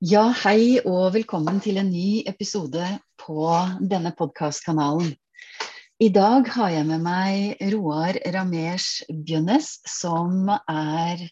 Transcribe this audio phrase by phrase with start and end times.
[0.00, 2.86] Ja, hei og velkommen til en ny episode
[3.20, 3.50] på
[3.84, 5.10] denne podkastkanalen.
[6.00, 11.26] I dag har jeg med meg Roar Ramesh Bjønnes, som er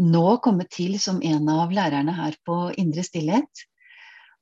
[0.00, 3.66] nå kommet til som en av lærerne her på Indre Stillhet.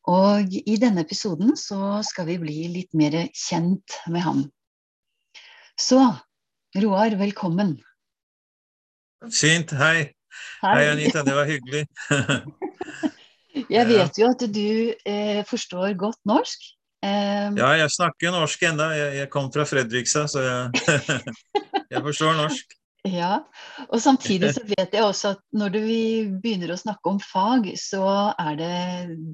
[0.06, 4.48] Og i denne episoden så skal vi bli litt mer kjent med ham.
[5.74, 5.98] Så
[6.78, 7.80] Roar, velkommen.
[9.34, 9.74] Fint.
[9.74, 10.12] Hei.
[10.62, 11.26] Hei, hei Anita.
[11.26, 11.88] Det var hyggelig.
[13.70, 14.70] Jeg vet jo at du
[15.06, 16.66] eh, forstår godt norsk.
[16.98, 18.88] Um, ja, jeg snakker norsk ennå.
[18.96, 20.88] Jeg, jeg, kom fra Fredrikstad, så jeg,
[21.92, 22.74] jeg, forstår norsk.
[23.06, 23.38] Ja,
[23.86, 25.80] og samtidig så vet jeg også at når du
[26.42, 28.80] begynner å snakke om fag, så er det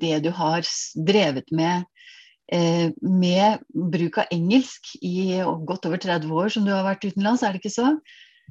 [0.02, 0.68] det du har
[1.08, 1.88] drevet med
[2.52, 7.42] eh, med bruk av engelsk i godt over 30 år som du har vært utenlands,
[7.42, 7.94] er det ikke så?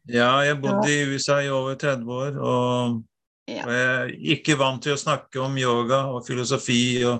[0.10, 2.42] Ja, jeg bodde i USA i over 30 år.
[2.42, 3.04] og
[3.52, 3.64] ja.
[3.66, 4.08] Og jeg er
[4.38, 7.18] ikke vant til å snakke om yoga og filosofi og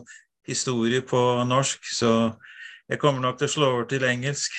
[0.48, 2.12] historie på norsk, så
[2.92, 4.52] jeg kommer nok til å slå over til engelsk.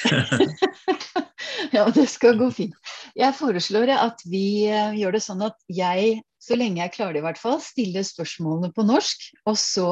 [1.76, 2.74] ja, det skal gå fint.
[3.16, 7.22] Jeg foreslår at vi eh, gjør det sånn at jeg, så lenge jeg klarer det
[7.22, 9.18] i hvert fall, stiller spørsmålene på norsk,
[9.48, 9.90] og så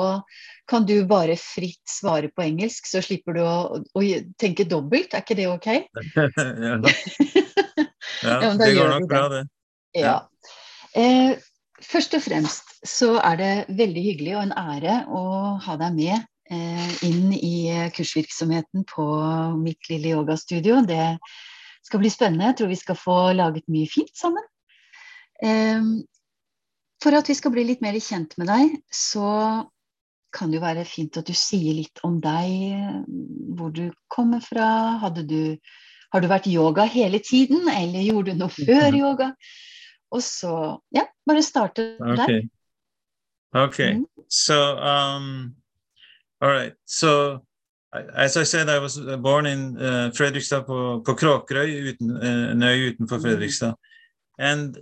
[0.68, 4.00] kan du bare fritt svare på engelsk, så slipper du å, å
[4.40, 5.12] tenke dobbelt.
[5.12, 5.68] Er ikke det ok?
[8.28, 9.42] ja, ja det går nok bra, det.
[10.00, 10.16] Ja.
[10.96, 11.32] Eh,
[11.82, 15.24] Først og fremst så er det veldig hyggelig og en ære å
[15.64, 16.14] ha deg med
[16.52, 17.56] eh, inn i
[17.96, 19.06] kursvirksomheten på
[19.60, 20.80] mitt lille yogastudio.
[20.86, 21.16] Det
[21.82, 22.50] skal bli spennende.
[22.50, 24.46] Jeg tror vi skal få laget mye fint sammen.
[25.42, 25.82] Eh,
[27.02, 29.28] for at vi skal bli litt mer kjent med deg, så
[30.32, 33.10] kan det jo være fint at du sier litt om deg,
[33.58, 35.02] hvor du kommer fra.
[35.18, 35.58] Du,
[36.14, 39.32] har du vært yoga hele tiden, eller gjorde du noe før yoga?
[40.12, 42.16] Og så ja, bare starte okay.
[42.16, 42.48] der.
[43.54, 43.92] Okay.
[43.94, 44.06] Mm.
[44.28, 45.54] So, um,
[46.40, 46.74] all right.
[46.86, 47.40] So,
[48.14, 52.88] as I said, I was born in uh, Fredrikstad på, på Kråkerøy, uten, uh, øy
[52.88, 53.22] utenfor mm.
[53.22, 53.74] Fredrikstad.
[54.38, 54.76] And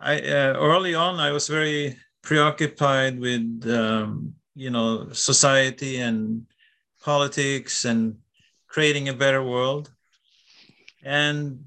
[0.00, 6.46] I, uh, early on, I was very preoccupied with, um, you know, society and
[7.04, 8.16] politics and
[8.68, 9.90] creating a better world.
[11.02, 11.58] And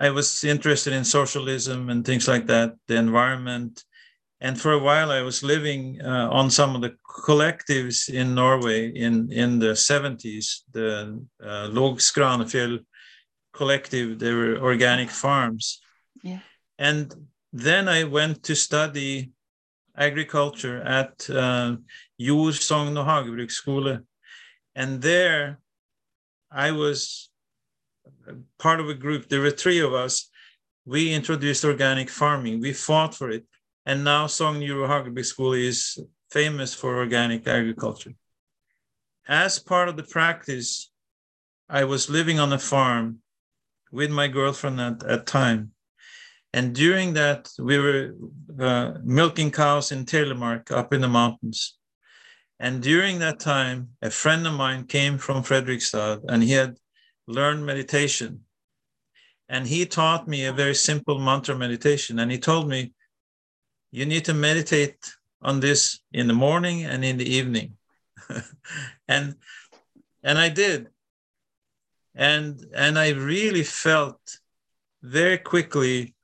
[0.00, 3.84] I was interested in socialism and things like that, the environment.
[4.40, 6.94] And for a while, I was living uh, on some of the
[7.26, 12.78] collectives in Norway in, in the 70s, the uh, Lågskranefjell
[13.52, 15.80] collective, they were organic farms.
[16.22, 16.38] Yeah.
[16.78, 17.12] And
[17.52, 19.32] then I went to study
[19.96, 21.76] agriculture at uh,
[22.20, 24.04] Jord, Sogn og.
[24.76, 25.58] And there
[26.52, 27.27] I was
[28.58, 29.28] part of a group.
[29.28, 30.30] There were three of us.
[30.84, 32.60] We introduced organic farming.
[32.60, 33.44] We fought for it.
[33.86, 35.98] And now Sogn Hagerby School is
[36.30, 38.14] famous for organic agriculture.
[39.26, 40.90] As part of the practice,
[41.68, 43.18] I was living on a farm
[43.92, 45.72] with my girlfriend at that time.
[46.52, 48.14] And during that, we were
[48.58, 51.76] uh, milking cows in Telemark up in the mountains.
[52.58, 56.76] And during that time, a friend of mine came from Fredrikstad and he had
[57.28, 58.40] learn meditation.
[59.48, 62.18] And he taught me a very simple mantra meditation.
[62.18, 62.92] And he told me,
[63.92, 64.98] you need to meditate
[65.40, 67.76] on this in the morning and in the evening.
[69.08, 69.36] and
[70.22, 70.88] and I did.
[72.14, 74.20] And and I really felt
[75.02, 76.14] very quickly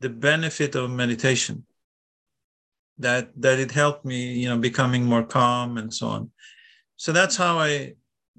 [0.00, 1.64] the benefit of meditation.
[2.98, 6.30] That that it helped me, you know, becoming more calm and so on.
[6.96, 7.94] So that's how I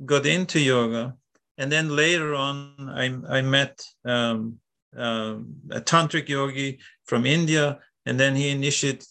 [0.05, 1.15] got into yoga
[1.61, 2.73] and then later on,
[3.03, 4.57] I, I met um,
[4.97, 5.35] uh,
[5.69, 7.77] a tantric yogi from India,
[8.07, 9.05] and then he initiated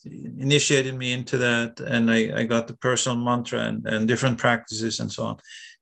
[0.48, 4.98] initiated me into that, and I, I got the personal mantra and, and different practices
[4.98, 5.36] and so on.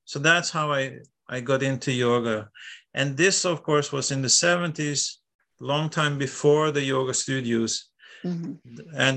[0.05, 2.49] So that's how I I got into yoga,
[2.93, 5.21] and this, of course, was in the seventies,
[5.59, 7.89] long time before the yoga studios,
[8.23, 8.53] mm-hmm.
[8.95, 9.15] and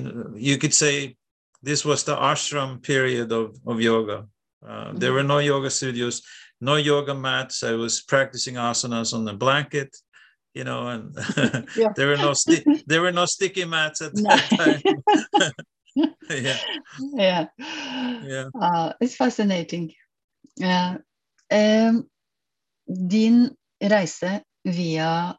[0.49, 1.17] you could say
[1.63, 4.19] this was the ashram period of of yoga.
[4.67, 4.97] Uh, mm-hmm.
[5.01, 6.23] There were no yoga studios
[6.63, 7.65] no yoga mats.
[7.65, 9.97] I was practicing asanas on the blanket,
[10.55, 11.15] you know, and
[11.77, 11.93] yeah.
[11.97, 14.31] there were no sti- there were no sticky mats at no.
[14.31, 15.53] that time.
[16.31, 16.57] yeah,
[17.13, 17.47] yeah,
[18.25, 18.49] yeah.
[18.59, 19.93] Uh, it's fascinating.
[20.57, 20.99] Yeah.
[21.51, 22.09] Um,
[22.87, 23.51] din
[23.81, 25.37] reise via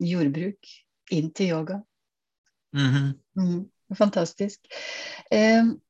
[0.00, 0.72] jordbruk
[1.10, 1.82] inn til yoga.
[2.72, 3.14] Mm -hmm.
[3.36, 4.58] mm, fantastisk.
[5.30, 5.82] Um,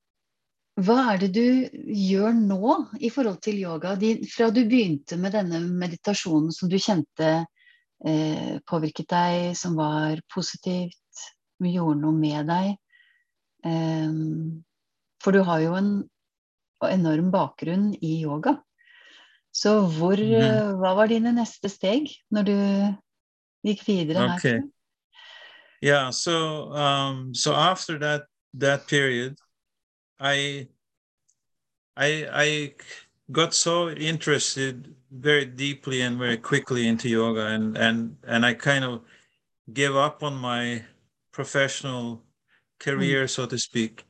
[0.84, 1.46] hva er det du
[1.94, 3.96] gjør nå i forhold til yoga?
[4.32, 7.30] Fra du begynte med denne meditasjonen som du kjente
[8.06, 10.96] eh, påvirket deg, som var positivt,
[11.60, 12.72] gjorde noe med deg.
[13.66, 14.16] Eh,
[15.20, 15.92] for du har jo en
[16.88, 18.56] enorm bakgrunn i yoga.
[19.52, 20.76] Så hvor, mm.
[20.80, 22.58] hva var dine neste steg når du
[23.66, 24.60] gikk videre okay.
[24.60, 24.68] herfra?
[25.80, 29.38] Yeah, so um, so after that that period,
[30.20, 30.68] I
[31.96, 32.74] I I
[33.32, 38.84] got so interested very deeply and very quickly into yoga and and and I kind
[38.84, 39.02] of
[39.72, 40.84] gave up on my
[41.32, 42.22] professional
[42.78, 43.30] career, mm.
[43.30, 44.04] so to speak.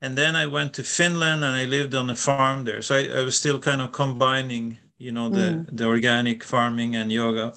[0.00, 2.82] And then I went to Finland and I lived on a farm there.
[2.82, 5.66] So I, I was still kind of combining, you know, the, mm.
[5.72, 7.54] the organic farming and yoga.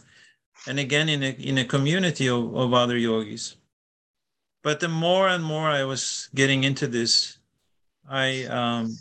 [0.68, 3.58] And again, in a, in a community of, of other yogis.
[4.64, 7.37] But the more and more I was getting into this,
[8.10, 8.98] I um,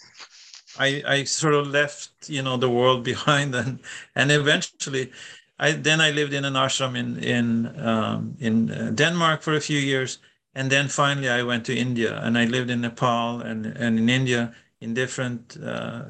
[0.79, 3.81] I, I sort of left, you know, the world behind, and
[4.15, 5.13] and eventually,
[5.59, 9.61] I then I lived in an ashram in in um, in uh, Denmark for a
[9.61, 10.19] few years,
[10.55, 14.09] and then finally I went to India, and I lived in Nepal and and in
[14.09, 16.05] India in different uh,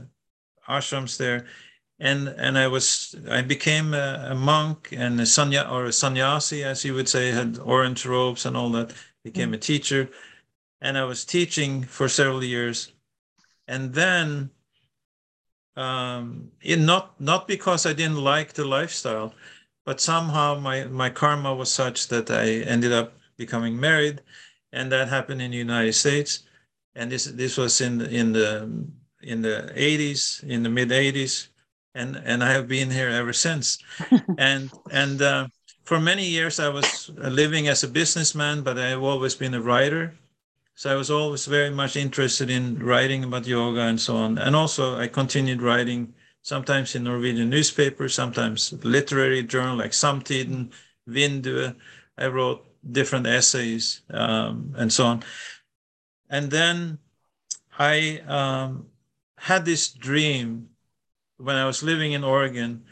[0.69, 1.47] ashrams there,
[1.99, 6.65] and and I was I became a, a monk and a sanya or a sannyasi,
[6.65, 8.93] as you would say, had orange robes and all that.
[9.25, 9.55] Became mm.
[9.55, 10.09] a teacher,
[10.81, 12.93] and I was teaching for several years,
[13.67, 14.51] and then
[15.77, 19.35] um, in not not because I didn't like the lifestyle,
[19.85, 24.23] but somehow my my karma was such that I ended up becoming married,
[24.73, 26.45] and that happened in the United States,
[26.95, 28.87] and this this was in the, in the
[29.23, 31.49] in the 80s, in the mid 80s,
[31.95, 33.79] and and I have been here ever since,
[34.39, 35.23] and and.
[35.23, 35.49] Uh,
[35.87, 40.19] for many years, I was living as a businessman, but I've always been a writer
[40.77, 44.37] so I was always very much interested in writing about yoga and so on.
[44.37, 46.13] And also, I continued writing
[46.43, 50.71] sometimes in Norwegian newspapers, sometimes literary journal like Samtiden,
[51.09, 51.75] Vindu.
[52.19, 55.25] I wrote different essays um, and so on.
[56.29, 56.99] And then
[57.79, 58.89] I um,
[59.39, 60.69] had this dream
[61.39, 62.85] when I was living in Oregon,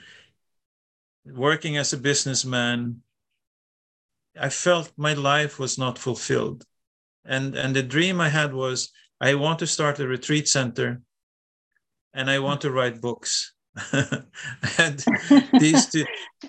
[1.27, 3.03] working as a businessman.
[4.41, 6.65] I felt my life was not fulfilled
[7.25, 8.91] and and the dream i had was
[9.21, 11.01] i want to start a retreat center
[12.13, 13.53] and i want to write books.
[14.79, 15.05] And
[15.59, 16.05] these two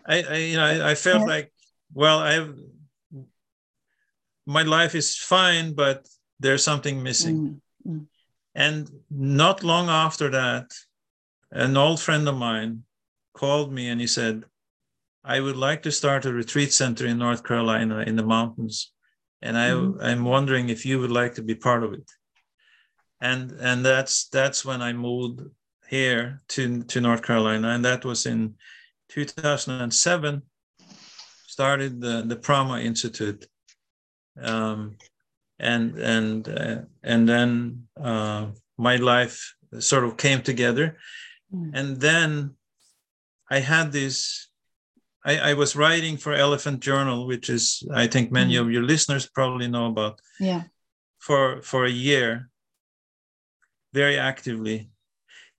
[0.05, 1.51] I, I, you know I, I felt like
[1.93, 2.55] well i've
[4.45, 6.07] my life is fine but
[6.39, 7.61] there's something missing.
[7.87, 8.03] Mm-hmm.
[8.53, 10.71] and not long after that
[11.51, 12.83] an old friend of mine
[13.33, 14.43] called me and he said
[15.23, 18.91] i would like to start a retreat center in north carolina in the mountains
[19.41, 20.01] and I, mm-hmm.
[20.01, 22.09] I'm wondering if you would like to be part of it.
[23.21, 25.41] And and that's that's when I moved
[25.87, 28.55] here to to North Carolina, and that was in
[29.09, 30.41] 2007.
[31.47, 33.47] Started the the Prama Institute,
[34.41, 34.97] um,
[35.59, 38.47] and and uh, and then uh,
[38.77, 40.97] my life sort of came together,
[41.53, 41.71] mm.
[41.73, 42.55] and then
[43.49, 44.49] I had this
[45.25, 48.67] I, I, was writing for Elephant Journal, which is I think many mm-hmm.
[48.67, 50.21] of your listeners probably know about.
[50.39, 50.63] Yeah.
[51.17, 52.49] For for a year,
[53.93, 54.89] very actively,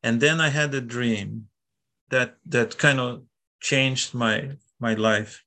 [0.05, 1.49] and then I had a dream
[2.11, 3.25] that that kind of
[3.61, 5.43] changed my my life.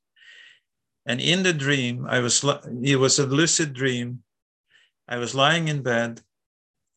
[1.05, 2.43] And in the dream, I was
[2.83, 4.23] it was a lucid dream.
[5.07, 6.19] I was lying in bed,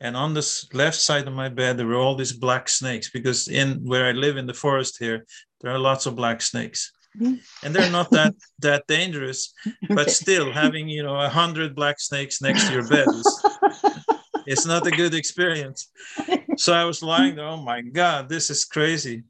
[0.00, 3.47] and on the left side of my bed there were all these black snakes because
[3.47, 5.25] in where I live in the forest here,
[5.61, 6.91] there are lots of black snakes
[7.62, 9.52] and they're not that that dangerous
[9.90, 13.47] but still having you know a hundred black snakes next to your bed is
[14.47, 15.90] it's not a good experience.
[16.57, 19.25] So i was lying there oh my god this is crazy.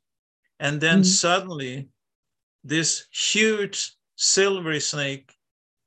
[0.61, 1.19] And then mm-hmm.
[1.27, 1.89] suddenly
[2.63, 5.35] this huge silvery snake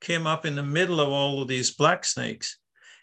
[0.01, 2.57] came up in the middle of all of these black snakes.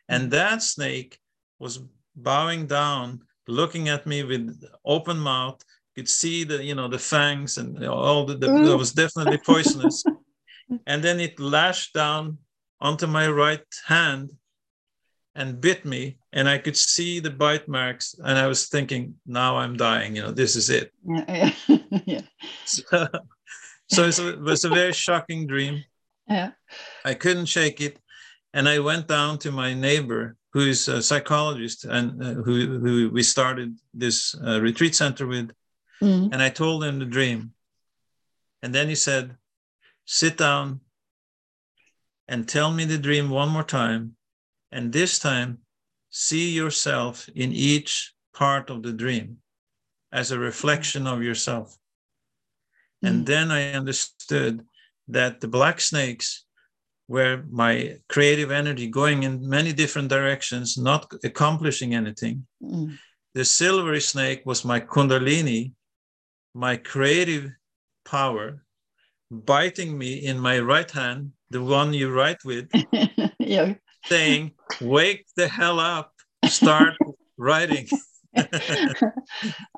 [0.08, 1.18] And that snake
[1.58, 1.80] was
[2.14, 5.60] bowing down looking at me with open mouth
[5.94, 10.04] could see the you know the fangs and all the, the that was definitely poisonous.
[10.86, 12.38] And then it lashed down
[12.80, 14.30] onto my right hand
[15.34, 19.56] and bit me and i could see the bite marks and i was thinking now
[19.56, 20.92] i'm dying you know this is it.
[21.04, 21.52] Yeah,
[22.04, 22.20] yeah.
[22.64, 23.08] so,
[23.88, 25.84] so it was a very shocking dream.
[26.28, 26.50] Yeah.
[27.04, 27.98] I couldn't shake it
[28.52, 33.10] and i went down to my neighbor who is a psychologist and uh, who, who
[33.10, 35.50] we started this uh, retreat center with
[36.02, 36.30] Mm.
[36.32, 37.52] And I told him the dream.
[38.62, 39.36] And then he said,
[40.04, 40.80] Sit down
[42.26, 44.16] and tell me the dream one more time.
[44.72, 45.58] And this time,
[46.10, 49.38] see yourself in each part of the dream
[50.12, 51.76] as a reflection of yourself.
[53.04, 53.08] Mm.
[53.08, 54.64] And then I understood
[55.08, 56.44] that the black snakes
[57.08, 62.46] were my creative energy going in many different directions, not accomplishing anything.
[62.62, 62.98] Mm.
[63.34, 65.72] The silvery snake was my kundalini,
[66.54, 67.50] my creative
[68.04, 68.62] power,
[69.30, 72.68] biting me in my right hand, the one you write with,
[73.38, 73.74] yeah.
[74.06, 76.12] saying, Wake the hell up,
[76.46, 76.94] start
[77.38, 77.86] writing.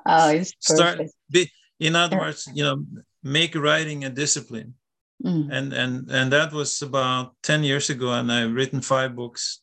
[0.05, 2.83] oh, it's start be, in other words, you know,
[3.23, 4.75] make writing a discipline.
[5.23, 5.47] Mm.
[5.49, 9.61] and and and that was about 10 years ago and i've written five books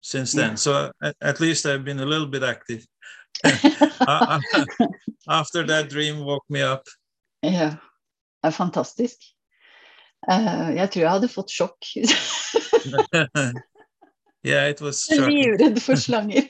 [0.00, 0.54] since then Yeah.
[0.54, 2.86] so at, at least i've been a little bit active
[5.28, 6.88] after that dream woke me up
[7.44, 7.76] Ja,
[8.40, 9.20] det er fantastisk.
[10.30, 11.90] Eh, jeg tror jeg hadde fått sjokk.
[14.44, 15.04] yeah it was.
[15.12, 16.48] Livredd for slanger.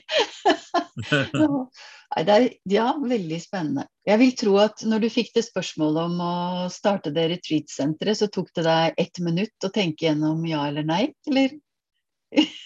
[2.15, 3.83] Det er ja, veldig spennende.
[4.07, 6.35] Jeg vil tro at når du fikk det spørsmålet om å
[6.71, 11.09] starte det retreat-senteret, så tok det deg ett minutt å tenke gjennom ja eller nei,
[11.27, 11.57] eller?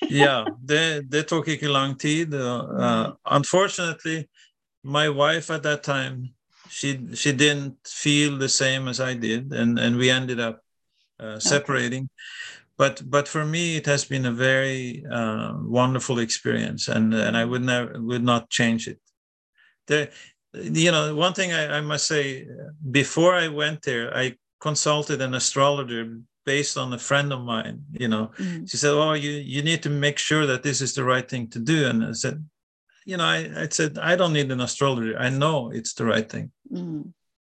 [0.09, 4.27] Yeah they they took a long tid uh, uh, unfortunately
[4.83, 6.29] my wife at that time
[6.69, 10.61] she she didn't feel the same as i did and and we ended up
[11.19, 12.09] uh, separating.
[12.77, 17.43] But but for me it has been a very uh, wonderful experience and and i
[17.43, 18.99] would never would not change it.
[19.87, 20.09] The
[20.53, 22.47] you know one thing I, I must say
[22.89, 28.07] before i went there i consulted an astrologer based on a friend of mine you
[28.07, 28.31] know.
[28.37, 28.69] Mm.
[28.69, 31.47] she said oh you you need to make sure that this is the right thing
[31.49, 31.87] to do.
[31.87, 32.43] And i said
[33.05, 35.17] you know i, I said i don't need an astrologer.
[35.17, 36.51] I know it's the right thing.
[36.71, 37.13] Mm.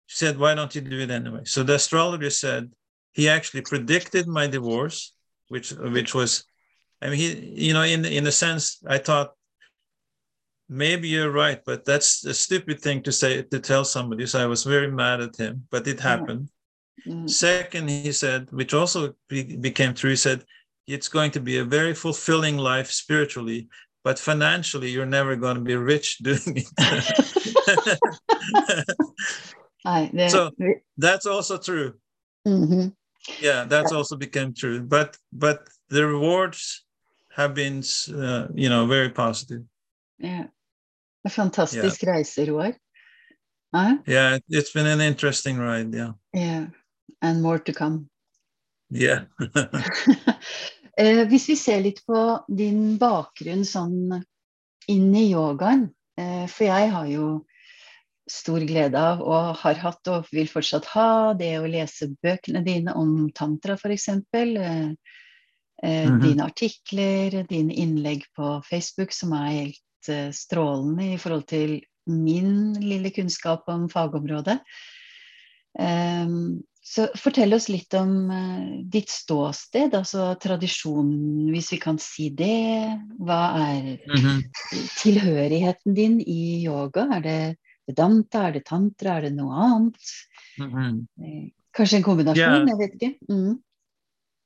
[0.06, 1.42] she said why don't you do it anyway?
[1.44, 2.70] So the astrologer said
[3.12, 5.12] he actually predicted my divorce
[5.48, 6.44] which which was
[7.02, 7.28] i mean he
[7.66, 9.32] you know in in a sense i thought
[10.68, 14.24] maybe you're right but that's a stupid thing to say to tell somebody.
[14.26, 16.48] So i was very mad at him but it happened
[17.06, 17.28] Mm.
[17.28, 20.44] Second, he said, which also be- became true, he said,
[20.86, 23.68] it's going to be a very fulfilling life spiritually,
[24.04, 26.68] but financially, you're never going to be rich doing it.
[30.30, 30.50] So-
[30.96, 31.94] That's also true.
[32.46, 32.92] Mhm.
[33.40, 34.80] Yeah, that's also became true.
[34.82, 36.84] But but the rewards
[37.36, 39.62] have been, uh, you know, very positive.
[40.18, 40.42] Ja.
[41.22, 42.72] Det er fantastisk reise, Roar.
[43.72, 45.94] Ja, Yeah, it- it's been an interesting ride.
[45.96, 46.66] Yeah, ja.
[47.22, 48.08] And more to come.
[48.90, 49.22] yeah.
[50.96, 52.18] Eh, Hvis vi ser litt på
[52.52, 54.12] din bakgrunn sånn
[54.92, 55.86] inn i yogaen,
[56.20, 57.28] eh, for jeg har jo
[58.28, 62.92] stor glede av, og har hatt og vil fortsatt ha, det å lese bøkene dine
[62.92, 64.08] om tantra f.eks.
[64.08, 64.98] Eh, mm
[65.82, 66.20] -hmm.
[66.22, 72.74] Dine artikler, dine innlegg på Facebook som er helt eh, strålende i forhold til min
[72.80, 74.58] lille kunnskap om fagområdet.
[75.78, 82.28] Ehm, så fortell oss litt om eh, ditt ståsted, altså tradisjonen, hvis vi kan si
[82.34, 82.98] det.
[83.22, 84.42] Hva er Mhm.
[84.98, 87.06] tilhørigheten din i yoga?
[87.16, 89.96] Er det vedanta, er det tantra, er det noe annet?
[90.58, 91.52] Mm -hmm.
[91.74, 92.36] Kanskje en kombinasjon?
[92.36, 92.68] yeah.
[92.68, 93.18] Jeg vet ikke.
[93.28, 93.62] Mm.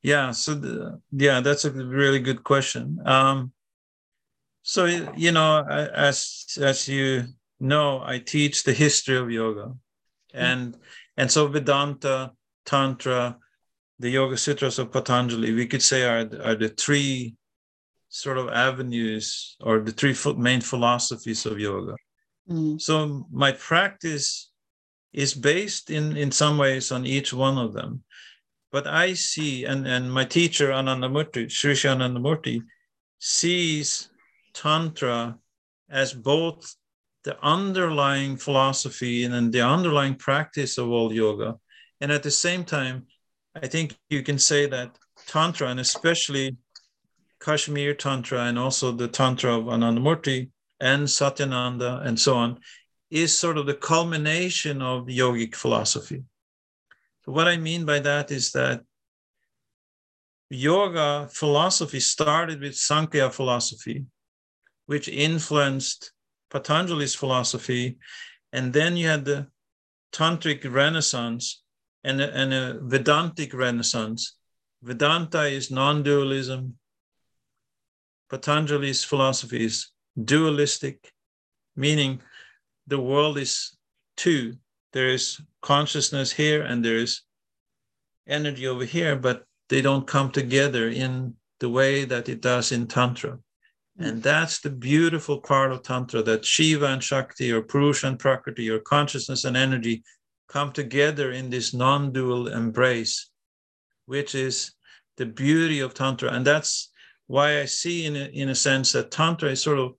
[0.05, 3.01] Yeah, so the, yeah, that's a really good question.
[3.07, 3.53] Um,
[4.63, 4.85] so
[5.17, 5.65] you know,
[5.95, 7.25] as as you
[7.59, 9.75] know, I teach the history of yoga,
[10.35, 10.75] and
[11.17, 12.33] and so Vedanta,
[12.65, 13.37] Tantra,
[13.99, 17.35] the Yoga Sutras of Patanjali, we could say are the- are the three
[18.09, 21.95] sort of avenues or the three main philosophies of yoga.
[22.49, 22.81] Mm.
[22.81, 24.51] So my practice
[25.13, 28.05] is based in in some ways on each one of them.
[28.73, 32.63] But I see, and, and my teacher Anandamurti, Sri Sri Anandamurti,
[33.19, 34.11] sees
[34.53, 35.39] Tantra
[35.89, 36.77] as both
[37.27, 41.57] the underlying philosophy and, then the underlying practice of all yoga.
[42.01, 43.07] And at the same time,
[43.61, 46.57] I think you can say that Tantra, and especially
[47.41, 52.61] Kashmir Tantra, and also the Tantra of Anandamurti and Satyananda and so on,
[53.11, 56.23] is sort of the culmination of yogic philosophy.
[57.25, 58.83] So what I mean by that is that
[60.49, 64.07] yoga philosophy started with Sankhya philosophy,
[64.87, 66.13] which influenced
[66.51, 67.99] Patanjali's philosophy.
[68.53, 69.49] And then you had the
[70.13, 71.63] Tantric Renaissance
[72.05, 74.37] and a, and a Vedantic Renaissance.
[74.83, 76.79] Vedanta is non dualism.
[78.31, 79.91] Patanjali's philosophy is
[80.23, 81.13] dualistic,
[81.75, 82.21] meaning
[82.87, 83.77] the world is
[84.17, 84.57] two.
[84.93, 87.23] There is consciousness here and there is
[88.27, 92.87] energy over here, but they don't come together in the way that it does in
[92.87, 93.39] Tantra.
[94.01, 94.09] Mm.
[94.09, 98.71] And that's the beautiful part of Tantra that Shiva and Shakti, or Purusha and Prakriti,
[98.71, 100.03] or consciousness and energy
[100.49, 103.31] come together in this non dual embrace,
[104.07, 104.73] which is
[105.17, 106.33] the beauty of Tantra.
[106.33, 106.91] And that's
[107.27, 109.95] why I see, in a, in a sense, that Tantra is sort of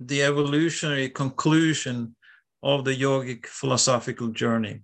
[0.00, 2.16] the evolutionary conclusion
[2.62, 4.80] of the yogic philosophical journey.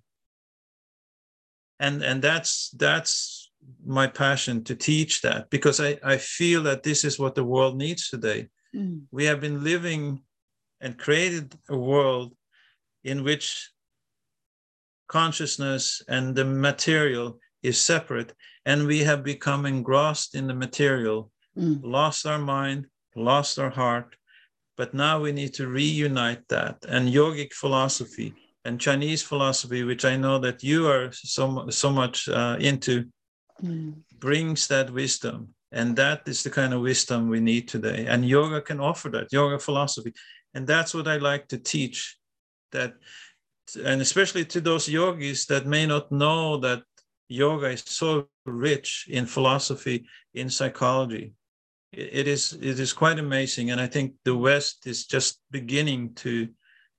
[1.79, 3.39] And, and that's that's
[3.85, 7.76] my passion to teach that because I, I feel that this is what the world
[7.76, 8.49] needs today.
[8.75, 9.02] Mm.
[9.11, 10.23] We have been living
[10.81, 12.35] and created a world
[13.05, 13.71] in which
[15.09, 18.33] consciousness and the material is separate
[18.64, 21.81] and we have become engrossed in the material mm.
[21.83, 22.87] lost our mind
[23.17, 24.14] lost our heart
[24.76, 28.33] but now we need to reunite that and yogic philosophy
[28.64, 33.05] and chinese philosophy which i know that you are so, so much uh, into
[33.62, 33.95] mm.
[34.19, 38.61] brings that wisdom and that is the kind of wisdom we need today and yoga
[38.61, 40.12] can offer that yoga philosophy
[40.55, 42.19] and that's what i like to teach
[42.73, 42.95] that
[43.85, 46.83] and especially to those yogis that may not know that
[47.31, 51.33] yoga is so rich in philosophy, in psychology.
[51.93, 56.49] It is it is quite amazing, and I think the West is just beginning to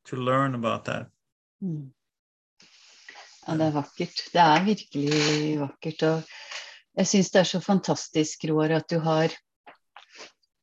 [0.05, 1.07] to learn about that.
[1.63, 1.89] Mm.
[3.51, 4.19] Ja, det er vakkert.
[4.31, 6.03] Det er virkelig vakkert.
[6.07, 9.33] Og jeg syns det er så fantastisk, Roar, at du har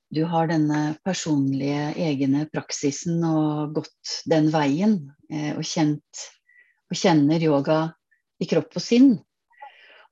[0.08, 4.94] du har denne personlige, egne praksisen og gått den veien.
[5.28, 6.22] Eh, og, kjent,
[6.88, 7.76] og kjenner yoga
[8.40, 9.10] i kropp og sinn.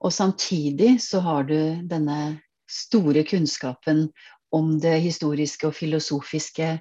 [0.04, 4.10] Og samtidig så har du denne store kunnskapen
[4.52, 6.74] om det historiske og filosofiske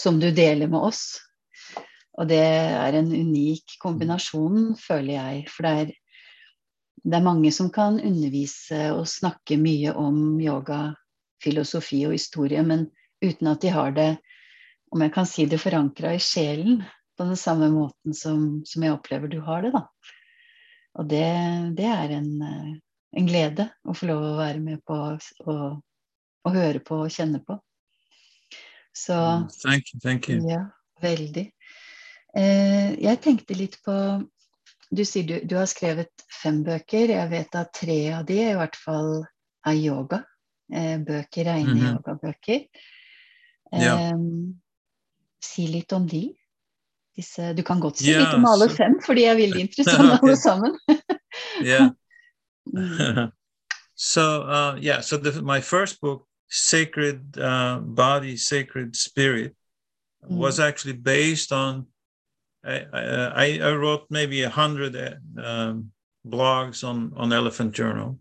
[0.00, 1.20] som du deler med oss.
[2.20, 5.44] Og det er en unik kombinasjon, føler jeg.
[5.52, 5.92] For det er,
[7.02, 10.90] det er mange som kan undervise og snakke mye om yoga
[11.42, 12.86] filosofi og historie, men
[13.24, 14.10] uten at de har det,
[14.92, 16.82] om jeg kan si det, forankra i sjelen
[17.16, 19.72] på den samme måten som, som, jeg opplever du har det.
[19.74, 19.86] da.
[21.00, 21.26] Og det,
[21.78, 22.30] det er en,
[23.16, 24.98] en, glede å få lov å være med på
[25.48, 27.56] og høre på og kjenne på.
[28.92, 30.00] Så mm, Thank you.
[30.04, 30.42] Thank you.
[30.44, 30.66] Ja,
[31.00, 31.46] veldig.
[32.36, 33.94] Eh, jeg tenkte litt på
[34.92, 37.14] Du sier du, du har skrevet fem bøker.
[37.14, 39.22] Jeg vet at tre av de i hvert fall
[39.68, 40.22] er yoga.
[40.72, 41.94] Eh, bøker, rene mm -hmm.
[41.94, 42.66] yogabøker.
[43.72, 44.12] Ja.
[45.40, 46.34] Si litt om de.
[47.16, 50.36] Disse, du kan godt si litt om alle fem, for de er veldig interessante alle
[50.36, 50.78] sammen.
[51.70, 51.90] yeah.
[53.96, 59.52] Så so uh, yeah, so the, my first book, Sacred uh, Body, Sacred Spirit,
[60.24, 60.36] mm.
[60.36, 61.86] was actually based on.
[62.64, 64.96] I, I, I wrote maybe a hundred
[65.42, 65.90] um,
[66.26, 68.18] blogs on on Elephant Journal,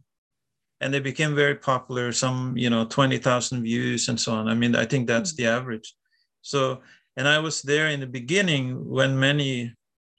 [0.80, 4.47] and they became very popular some you know 20000 views and so on.
[4.47, 5.93] I mean i think that's the average.
[6.41, 6.82] So
[7.17, 9.73] and i was there in the beginning when many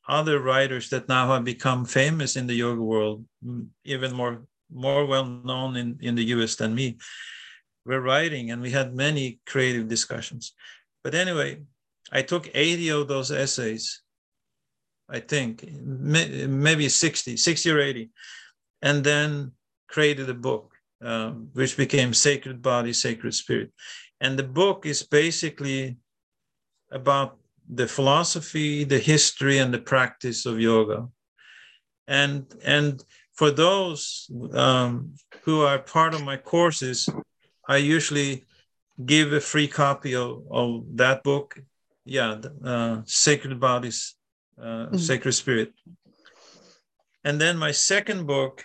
[0.09, 3.25] other writers that now have become famous in the yoga world
[3.85, 6.97] even more more well known in, in the us than me
[7.85, 8.51] were writing.
[8.51, 10.55] And we had many creative discussions.
[11.03, 11.63] But anyway
[12.13, 14.02] i took 80 of those essays
[15.13, 18.11] i think maybe 60 60 or 80
[18.83, 19.53] and then
[19.93, 23.71] created a book, um, which became Sacred Body, Sacred Spirit.
[24.21, 25.97] And the book is basically
[26.91, 27.37] about
[27.69, 31.09] the philosophy, the history, and the practice of yoga.
[32.09, 37.09] And, and for those um, who are part of my courses,
[37.69, 38.45] I usually
[39.07, 41.59] give a free copy of, of that book.
[42.05, 44.17] Yeah, uh, Sacred Bodies,
[44.61, 44.97] uh, mm-hmm.
[44.97, 45.73] Sacred Spirit.
[47.25, 48.65] And then my second book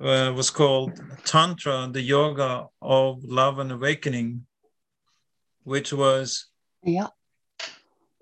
[0.00, 4.46] uh, was called Tantra, the Yoga of Love and Awakening,
[5.64, 6.46] which was
[6.82, 7.08] yeah.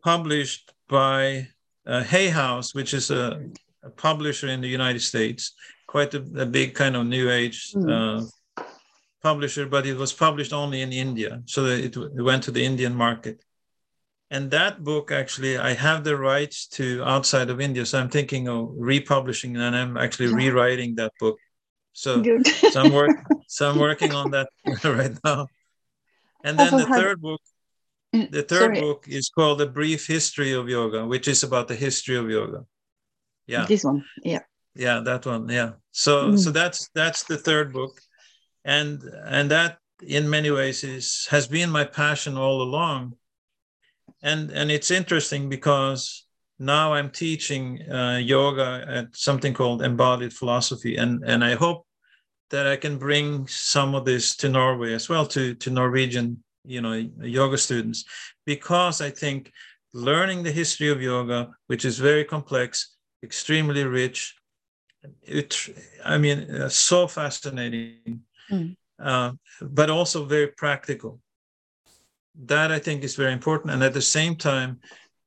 [0.02, 1.48] published by
[1.86, 3.40] uh, Hay House, which is a,
[3.82, 5.52] a, publisher in the United States,
[5.86, 7.88] quite a, a big kind of new age mm.
[7.88, 8.62] uh,
[9.22, 11.42] publisher, but it was published only in India.
[11.46, 13.42] So it, it went to the Indian market.
[14.30, 17.84] And that book, actually, I have the rights to outside of India.
[17.84, 21.36] So I'm thinking of republishing and I'm actually rewriting that book
[21.92, 22.22] so,
[22.70, 23.10] so I'm work,
[23.48, 24.48] so I'm working on that
[24.84, 25.48] right now.
[26.44, 27.40] And then the third book,
[28.14, 28.80] mm, the third Sorry.
[28.80, 32.64] book is called A Brief History of Yoga, which is about the history of yoga.
[33.46, 33.66] Yeah.
[33.66, 34.04] This one.
[34.22, 34.40] Yeah.
[34.74, 35.48] Yeah, that one.
[35.48, 35.72] Yeah.
[35.90, 36.38] So mm.
[36.38, 38.00] so that's that's the third book.
[38.64, 43.16] And and that in many ways is has been my passion all along.
[44.22, 46.26] And and it's interesting because
[46.58, 51.86] now I'm teaching uh, yoga at something called embodied philosophy, and and I hope
[52.50, 56.80] that I can bring some of this to Norway as well, to to Norwegian you
[56.82, 58.04] know yoga students,
[58.44, 59.52] because I think
[59.94, 64.34] learning the history of yoga, which is very complex, extremely rich,
[65.22, 65.56] it,
[66.04, 68.76] I mean, uh, so fascinating, Mm.
[68.98, 71.20] uh, but also very practical.
[72.46, 73.72] That I think is very important.
[73.72, 74.80] And at the same time,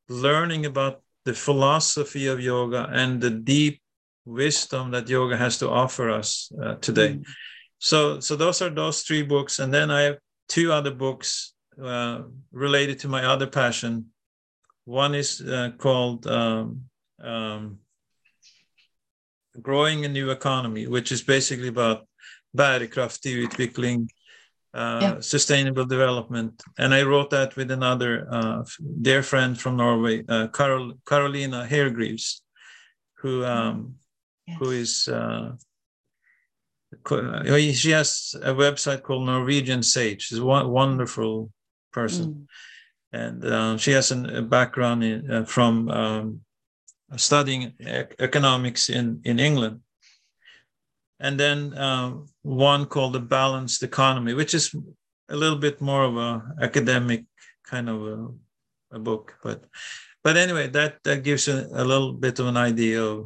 [0.09, 3.81] learning about the philosophy of yoga and the deep
[4.25, 7.13] wisdom that yoga has to offer us uh, today.
[7.13, 7.23] Mm.
[7.79, 12.21] So, so those are those three books, and then I have two other books uh,
[12.51, 14.05] related to my other passion.
[14.85, 16.83] One is uh, called um,
[17.21, 17.79] um,
[19.61, 22.07] "Growing a New Economy," which is basically about
[22.55, 24.07] bärkraftig utveckling,
[24.73, 25.19] uh, Yeah.
[25.21, 28.63] sustainable development, and I wrote that with another uh,
[29.01, 32.41] dear friend from Norway, uh, Carol, Carolina Hargreaves,
[33.21, 33.95] who um,
[34.47, 34.57] Yes.
[34.59, 35.55] who is uh,
[37.73, 40.21] she has a website called Norwegian Sage.
[40.23, 41.49] She's a wonderful
[41.91, 42.47] person, Mm.
[43.13, 46.41] and uh, she has an, a background in, uh, from um,
[47.15, 49.81] studying ec- economics in in England.
[51.23, 52.11] And then uh,
[52.43, 54.75] one called the Balanced Economy, which is
[55.29, 57.23] a little bit more of a academic
[57.71, 58.27] kind of a,
[58.97, 59.63] a book, but
[60.23, 63.25] but anyway, that that gives you a little bit of an idea of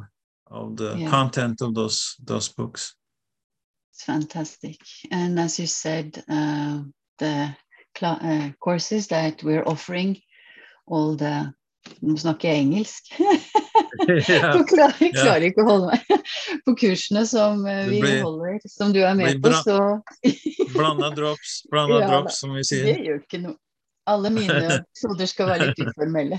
[0.50, 1.10] of the Yeah.
[1.10, 2.94] content of those those books.
[3.92, 4.78] It's fantastic.
[5.10, 6.82] And as you said, uh,
[7.18, 7.56] the
[7.98, 10.16] cla- uh, courses that we're offering,
[10.86, 11.52] all the
[12.02, 13.04] Nå snakker jeg engelsk.
[13.18, 15.22] Jeg klarer, Ja.
[15.22, 16.24] klarer ikke å holde meg.
[16.66, 19.78] På kursene som eh, vi blir- holder, som du er med på, så
[20.76, 22.98] Blanda drops, blanda Ja, drops, som vi det sier.
[23.06, 23.56] gjør ikke noe.
[24.08, 26.38] Alle mine episoder skal være litt uformelle.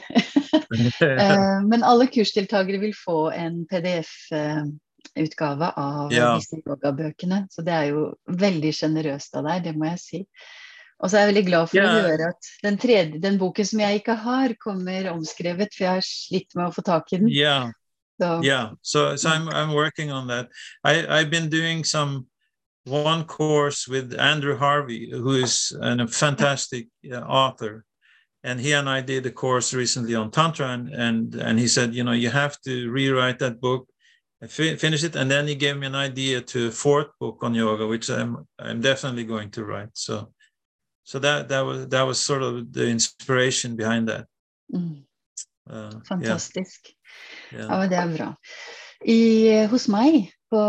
[1.06, 6.32] Eh, Men alle kursdeltakere vil få en PDF-utgave av Ja.
[6.38, 7.44] disse yogabøkene.
[7.54, 10.24] Så det er jo veldig sjenerøst av deg, det må jeg si.
[11.00, 13.80] Og så er jeg veldig glad for å høre at den, tredje, den boken som
[13.80, 17.30] jeg ikke har, kommer omskrevet, for jeg har slitt med å få tak i den.
[17.32, 17.70] yeah,
[18.20, 18.70] Så, yeah.
[18.82, 20.50] So so I'm I'm working on that.
[20.84, 22.26] I I've been doing some
[22.86, 27.84] one course with Andrew Harvey, who is an, a fantastic uh, author,
[28.44, 31.94] and he and I did a course recently on tantra, and and and he said,
[31.94, 33.88] you know, you have to rewrite that book,
[34.48, 37.86] finish it, and then he gave me an idea to a fourth book on yoga,
[37.88, 39.90] which I'm I'm definitely going to write.
[39.94, 40.32] So.
[41.04, 44.28] So that that was that was sort of the inspiration behind that.
[44.72, 45.02] mm,
[45.70, 46.80] Uh, yeah, fantastisk.
[46.88, 46.99] yeah.
[47.52, 48.28] Ja, ja, det er bra.
[49.06, 49.20] I,
[49.72, 50.62] hos meg, på,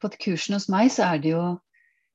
[0.00, 1.44] på kursen hos meg, så er det jo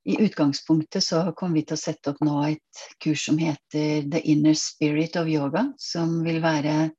[0.09, 4.21] I utgangspunktet så kommer vi til å sette opp nå et kurs som heter The
[4.31, 6.91] Inner Spirit of Yoga, som vil være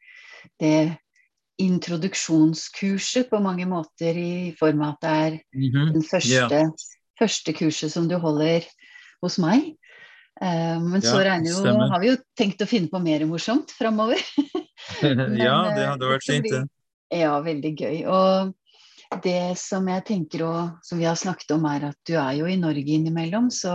[0.61, 0.97] det
[1.61, 5.93] introduksjonskurset på mange måter, i form av at det er Mhm.
[5.95, 6.73] den første,
[7.19, 8.65] første kurset som du holder
[9.23, 9.77] hos meg.
[10.43, 14.21] Eh, men så Ja, jo, har vi jo tenkt å finne på mer morsomt framover.
[15.03, 16.63] ja, det eh, hadde vært det fint, det.
[17.21, 17.99] Ja, veldig gøy.
[18.09, 22.39] Og det som jeg tenker og som vi har snakket om, er at du er
[22.39, 23.51] jo i Norge innimellom.
[23.53, 23.75] Så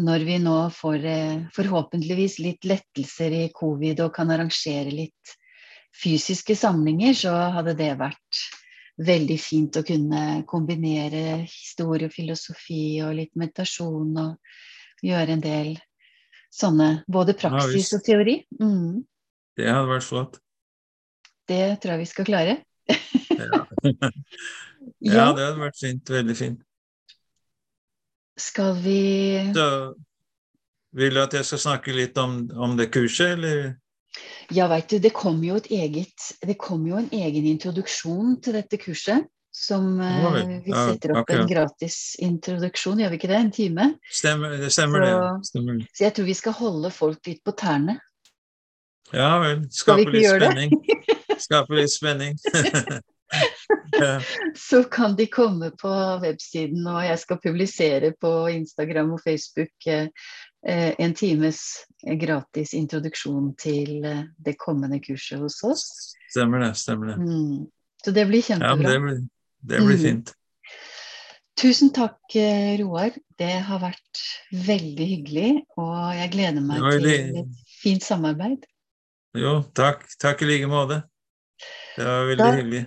[0.00, 5.38] når vi nå får eh, forhåpentligvis litt lettelser i covid og kan arrangere litt
[5.94, 8.44] fysiske samlinger, så hadde det vært
[9.04, 14.54] veldig fint å kunne kombinere historie og filosofi og litt meditasjon og
[15.02, 15.74] gjøre en del
[16.54, 18.36] sånne både praksis ja, og teori.
[18.60, 19.02] Mm,
[19.56, 20.38] Det hadde vært flott.
[21.48, 22.56] det tror jeg vi skal klare.
[25.04, 25.14] Ja.
[25.14, 26.10] ja, det hadde vært fint.
[26.10, 26.60] Veldig fint.
[28.40, 29.94] skal vi Så
[30.96, 33.74] vil du at jeg skal snakke litt om, om det kurset, eller?
[34.54, 38.56] Ja, veit du, det kom jo et eget Det kom jo en egen introduksjon til
[38.58, 39.26] dette kurset.
[39.54, 43.36] Som eh, vi setter opp en gratis introduksjon, gjør vi ikke det?
[43.38, 43.84] En time.
[44.10, 45.46] Stemmer, det stemmer Så- det.
[45.46, 45.76] Stemmer.
[45.94, 47.94] Så jeg tror vi skal holde folk litt på tærne.
[49.14, 49.60] Ja vel.
[49.70, 50.72] Skape litt spenning.
[51.38, 52.34] Skape litt spenning.
[54.00, 54.20] ja.
[54.58, 55.92] Så kan de komme på
[56.24, 60.08] websiden, og jeg skal publisere på Instagram og Facebook eh,
[60.66, 61.62] eh, en times
[62.02, 65.86] gratis introduksjon til eh, det kommende kurset hos oss.
[66.34, 66.72] Stemmer det.
[66.82, 67.16] Stemmer det.
[67.22, 67.70] Mm.
[68.04, 68.90] Så det blir Ja, men kjempebra.
[68.92, 69.22] det blir,
[69.64, 70.30] det blir fint.
[70.30, 70.34] fint.
[71.60, 73.14] Tusen takk, eh, Roar.
[73.38, 74.22] Det har vært
[74.66, 77.06] veldig hyggelig, og jeg gleder meg til
[77.40, 78.66] et fint samarbeid.
[79.38, 80.04] Jo, takk.
[80.22, 81.02] Takk i like måte.
[81.96, 82.84] Det var veldig Da- hyggelig.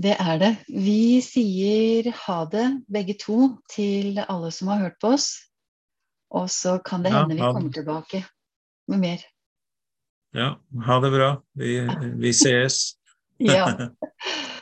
[0.00, 0.52] Det er det.
[0.68, 5.32] Vi sier ha det, begge to, til alle som har hørt på oss.
[6.30, 8.24] Og så kan det Ja, hende vi kommer tilbake
[8.86, 9.24] med mer.
[10.34, 11.42] Ja, ha det bra.
[11.56, 11.80] Vi,
[12.20, 12.94] vi sees.
[13.40, 13.66] Ja,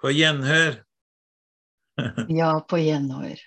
[0.00, 0.80] På gjenhør.
[2.40, 3.40] ja på gjenhør.